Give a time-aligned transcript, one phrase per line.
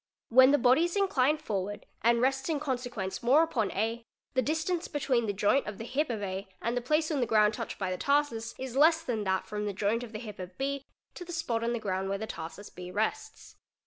[0.29, 4.87] When the body_ is inclined forward and rests in consequence more upon A, the distance_
[4.91, 7.77] between the joint of the hip of A and the place on the ground touched
[7.77, 10.87] by the tarsus is less than that from the joint of the hip of B
[11.13, 11.73] to the spot on.
[11.73, 13.57] the ground where the tarsus B rests.